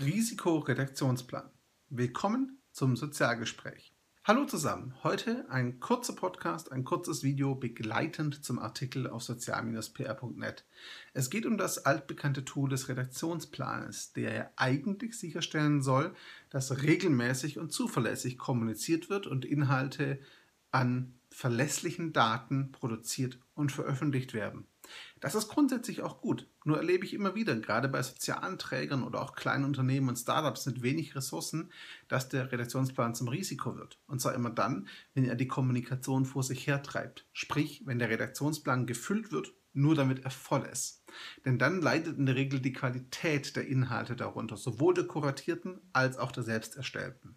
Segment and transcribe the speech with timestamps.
[0.00, 1.48] Risikoredaktionsplan.
[1.88, 3.94] Willkommen zum Sozialgespräch.
[4.24, 4.92] Hallo zusammen.
[5.04, 10.64] Heute ein kurzer Podcast, ein kurzes Video begleitend zum Artikel auf sozial-pr.net.
[11.12, 16.12] Es geht um das altbekannte Tool des Redaktionsplanes, der ja eigentlich sicherstellen soll,
[16.50, 20.18] dass regelmäßig und zuverlässig kommuniziert wird und Inhalte
[20.72, 24.66] an verlässlichen Daten produziert und veröffentlicht werden.
[25.20, 26.46] Das ist grundsätzlich auch gut.
[26.64, 30.66] Nur erlebe ich immer wieder, gerade bei sozialen Trägern oder auch kleinen Unternehmen und Startups
[30.66, 31.72] mit wenig Ressourcen,
[32.08, 33.98] dass der Redaktionsplan zum Risiko wird.
[34.06, 37.26] Und zwar immer dann, wenn er die Kommunikation vor sich hertreibt.
[37.32, 41.04] Sprich, wenn der Redaktionsplan gefüllt wird, nur damit er voll ist.
[41.44, 46.16] Denn dann leidet in der Regel die Qualität der Inhalte darunter, sowohl der kuratierten als
[46.16, 47.36] auch der selbst erstellten.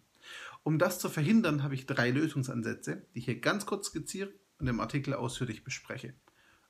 [0.62, 4.66] Um das zu verhindern, habe ich drei Lösungsansätze, die ich hier ganz kurz skizziere und
[4.66, 6.14] im Artikel ausführlich bespreche.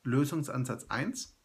[0.04, 1.36] Lösungsansatz 1,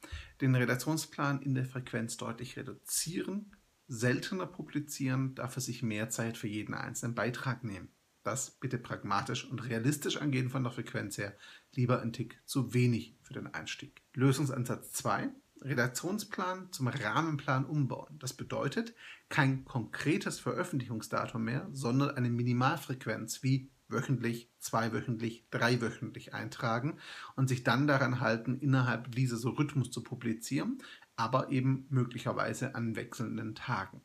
[0.41, 3.55] den Redaktionsplan in der Frequenz deutlich reduzieren,
[3.87, 7.89] seltener publizieren, dafür sich mehr Zeit für jeden einzelnen Beitrag nehmen.
[8.23, 11.35] Das bitte pragmatisch und realistisch angehen von der Frequenz her,
[11.73, 14.01] lieber ein Tick zu wenig für den Einstieg.
[14.13, 15.29] Lösungsansatz 2,
[15.61, 18.17] Redaktionsplan zum Rahmenplan umbauen.
[18.19, 18.95] Das bedeutet
[19.29, 26.97] kein konkretes Veröffentlichungsdatum mehr, sondern eine Minimalfrequenz wie wöchentlich, zweiwöchentlich, dreiwöchentlich eintragen
[27.35, 30.79] und sich dann daran halten, innerhalb dieses Rhythmus zu publizieren,
[31.15, 34.01] aber eben möglicherweise an wechselnden Tagen.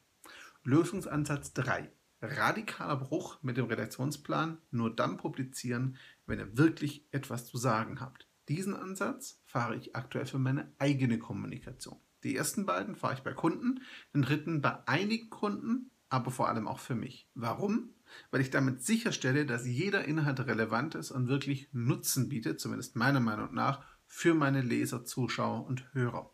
[0.62, 1.91] Lösungsansatz 3.
[2.20, 8.28] Radikaler Bruch mit dem Redaktionsplan, nur dann publizieren, wenn ihr wirklich etwas zu sagen habt.
[8.48, 11.98] Diesen Ansatz fahre ich aktuell für meine eigene Kommunikation.
[12.25, 13.83] Die ersten beiden fahre ich bei Kunden,
[14.14, 17.28] den dritten bei einigen Kunden, aber vor allem auch für mich.
[17.34, 17.94] Warum?
[18.31, 23.20] Weil ich damit sicherstelle, dass jeder Inhalt relevant ist und wirklich Nutzen bietet, zumindest meiner
[23.20, 26.31] Meinung nach, für meine Leser, Zuschauer und Hörer.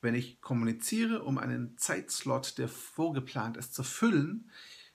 [0.00, 4.50] Wenn ich kommuniziere, um einen Zeitslot, der vorgeplant ist, zu füllen,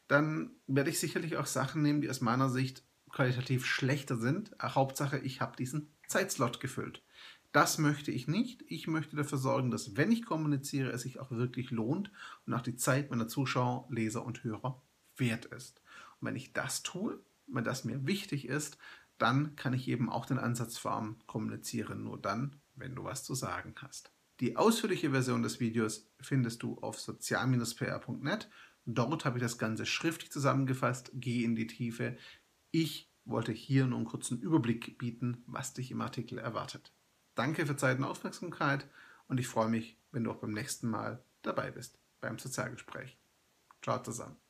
[0.08, 4.52] dann werde ich sicherlich auch Sachen nehmen, die aus meiner Sicht qualitativ schlechter sind.
[4.62, 7.04] Hauptsache, ich habe diesen Zeitslot gefüllt.
[7.52, 8.64] Das möchte ich nicht.
[8.68, 12.12] Ich möchte dafür sorgen, dass wenn ich kommuniziere, es sich auch wirklich lohnt
[12.48, 14.82] und auch die Zeit meiner Zuschauer, Leser und Hörer
[15.18, 15.82] wert ist.
[16.20, 18.78] Und wenn ich das tue, wenn das mir wichtig ist,
[19.18, 23.36] dann kann ich eben auch den Ansatz fahren, kommuniziere nur dann, wenn du was zu
[23.36, 24.12] sagen hast.
[24.40, 28.50] Die ausführliche Version des Videos findest du auf sozial-pr.net.
[28.86, 32.18] Dort habe ich das Ganze schriftlich zusammengefasst, gehe in die Tiefe.
[32.72, 36.92] Ich wollte hier nur einen kurzen Überblick bieten, was dich im Artikel erwartet.
[37.36, 38.90] Danke für Zeit und Aufmerksamkeit
[39.28, 43.18] und ich freue mich, wenn du auch beim nächsten Mal dabei bist beim Sozialgespräch.
[43.82, 44.43] Ciao zusammen.